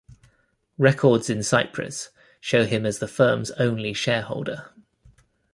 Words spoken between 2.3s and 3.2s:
show him as the